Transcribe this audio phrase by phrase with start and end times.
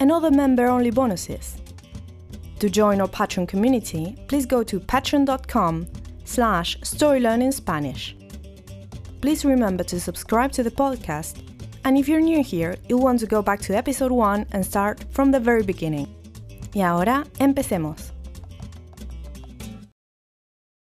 [0.00, 1.56] and other member-only bonuses.
[2.60, 5.86] To join our Patreon community, please go to patreon.com
[6.24, 8.14] slash storylearningspanish.
[9.20, 11.42] Please remember to subscribe to the podcast,
[11.84, 15.04] and if you're new here, you'll want to go back to episode 1 and start
[15.10, 16.08] from the very beginning.
[16.74, 18.12] Y ahora, empecemos.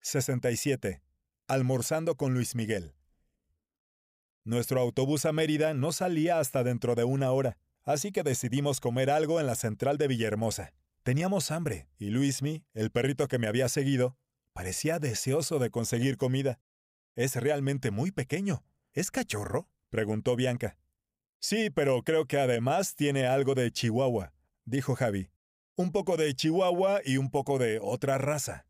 [0.00, 1.00] 67.
[1.48, 2.92] Almorzando con Luis Miguel.
[4.44, 9.10] Nuestro autobús a Mérida no salía hasta dentro de una hora así que decidimos comer
[9.10, 10.72] algo en la central de Villahermosa.
[11.02, 14.16] Teníamos hambre, y Luismi, el perrito que me había seguido,
[14.52, 16.60] parecía deseoso de conseguir comida.
[17.16, 18.62] Es realmente muy pequeño.
[18.92, 19.68] ¿Es cachorro?
[19.88, 20.76] preguntó Bianca.
[21.38, 24.32] Sí, pero creo que además tiene algo de Chihuahua,
[24.66, 25.30] dijo Javi.
[25.74, 28.66] Un poco de Chihuahua y un poco de otra raza.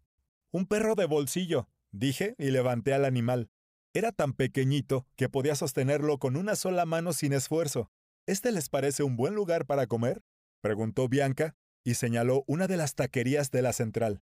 [0.52, 3.50] Un perro de bolsillo, dije y levanté al animal.
[3.92, 7.90] Era tan pequeñito que podía sostenerlo con una sola mano sin esfuerzo.
[8.30, 10.22] ¿Este les parece un buen lugar para comer?
[10.60, 14.22] preguntó Bianca y señaló una de las taquerías de la central.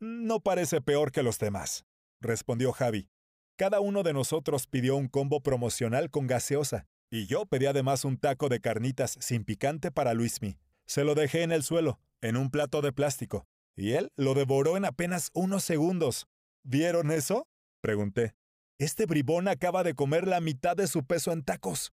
[0.00, 1.84] No parece peor que los demás,
[2.18, 3.10] respondió Javi.
[3.58, 8.16] Cada uno de nosotros pidió un combo promocional con gaseosa, y yo pedí además un
[8.16, 10.56] taco de carnitas sin picante para Luismi.
[10.86, 13.46] Se lo dejé en el suelo, en un plato de plástico,
[13.76, 16.26] y él lo devoró en apenas unos segundos.
[16.64, 17.46] ¿Vieron eso?
[17.82, 18.34] pregunté.
[18.78, 21.92] Este bribón acaba de comer la mitad de su peso en tacos.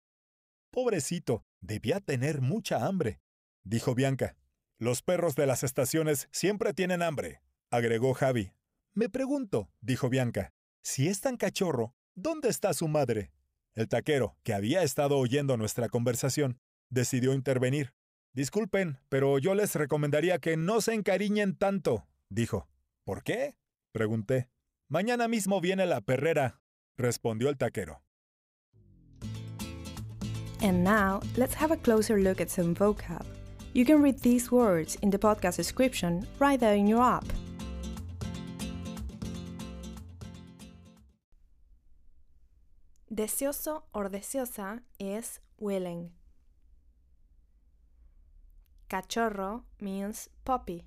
[0.72, 3.21] Pobrecito, debía tener mucha hambre,
[3.62, 4.38] dijo Bianca.
[4.78, 8.55] Los perros de las estaciones siempre tienen hambre, agregó Javi.
[8.94, 13.33] Me pregunto, dijo Bianca, si es tan cachorro, ¿dónde está su madre?
[13.75, 16.59] El taquero, que había estado oyendo nuestra conversación,
[16.89, 17.93] decidió intervenir.
[18.33, 22.66] Disculpen, pero yo les recomendaría que no se encariñen tanto, dijo.
[23.04, 23.59] ¿Por qué?
[23.93, 24.49] pregunté.
[24.89, 26.62] Mañana mismo viene la perrera,
[26.97, 28.03] respondió el taquero.
[30.62, 33.27] And now, let's have a closer look at some vocab.
[33.73, 37.25] You can read these words in the podcast description right there in your app.
[43.12, 46.12] Deseoso or deseosa is willing.
[48.89, 50.84] Cachorro means puppy.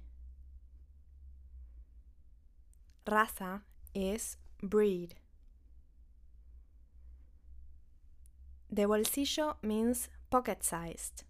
[3.05, 3.61] Raza
[3.93, 5.15] is breed.
[8.75, 11.23] De bolsillo means pocket sized.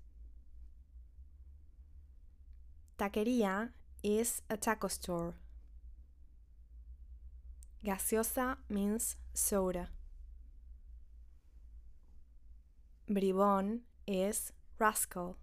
[2.97, 3.69] Taquería
[4.01, 5.35] is a taco store.
[7.83, 9.91] Gaseosa means soda.
[13.07, 15.35] Bribón is rascal.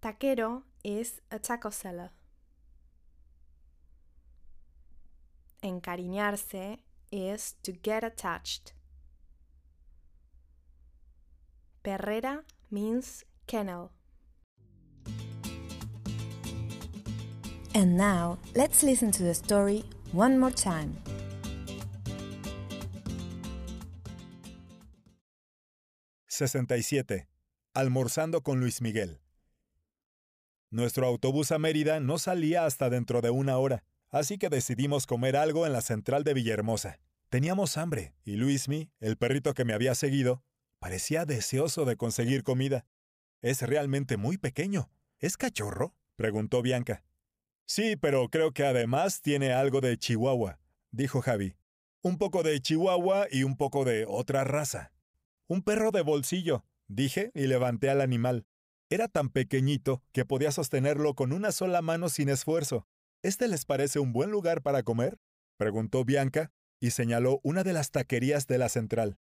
[0.00, 2.12] Taquero is a taco seller.
[5.60, 6.78] Encariñarse
[7.10, 8.72] is to get attached.
[11.82, 13.92] Perrera means kennel.
[17.74, 20.96] And now, let's listen to the story one more time.
[26.28, 27.26] «67.
[27.74, 29.20] Almorzando con Luis Miguel.
[30.70, 35.36] Nuestro autobús a Mérida no salía hasta dentro de una hora así que decidimos comer
[35.36, 37.00] algo en la central de Villahermosa.
[37.28, 40.42] Teníamos hambre, y Luismi, el perrito que me había seguido,
[40.78, 42.86] parecía deseoso de conseguir comida.
[43.42, 44.90] Es realmente muy pequeño.
[45.18, 45.94] ¿Es cachorro?
[46.16, 47.04] preguntó Bianca.
[47.66, 50.58] Sí, pero creo que además tiene algo de Chihuahua,
[50.90, 51.56] dijo Javi.
[52.00, 54.92] Un poco de Chihuahua y un poco de otra raza.
[55.48, 58.46] Un perro de bolsillo, dije y levanté al animal.
[58.88, 62.86] Era tan pequeñito que podía sostenerlo con una sola mano sin esfuerzo.
[63.22, 65.18] ¿Este les parece un buen lugar para comer?
[65.58, 69.18] preguntó Bianca y señaló una de las taquerías de la central.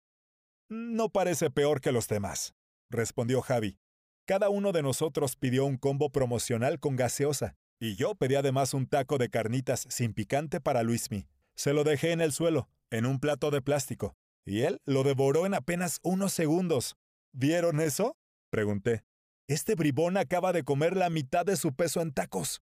[0.69, 2.53] No parece peor que los demás,
[2.91, 3.79] respondió Javi.
[4.27, 8.87] Cada uno de nosotros pidió un combo promocional con gaseosa, Y yo pedí además un
[8.87, 11.27] taco de carnitas sin picante para Luismi.
[11.55, 14.15] Se lo dejé en el suelo, en un plato de plástico,
[14.45, 16.95] y él lo devoró en apenas unos segundos.
[17.33, 18.17] ¿Vieron eso?
[18.49, 19.03] pregunté.
[19.47, 22.61] Este bribón acaba de comer la mitad de su peso en tacos.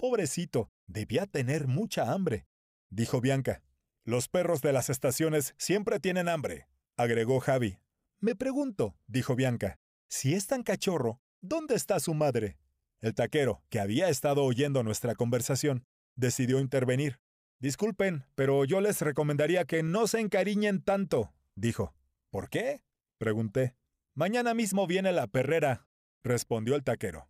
[0.00, 2.46] Pobrecito, debía tener mucha hambre,
[2.88, 3.62] dijo Bianca.
[4.02, 7.80] Los perros de las estaciones siempre tienen hambre, agregó Javi.
[8.18, 12.56] Me pregunto, dijo Bianca, si es tan cachorro, ¿dónde está su madre?
[13.00, 15.84] El taquero, que había estado oyendo nuestra conversación,
[16.16, 17.20] decidió intervenir.
[17.58, 21.94] Disculpen, pero yo les recomendaría que no se encariñen tanto, dijo.
[22.30, 22.82] ¿Por qué?
[23.18, 23.76] pregunté.
[24.14, 25.86] Mañana mismo viene la perrera,
[26.22, 27.29] respondió el taquero.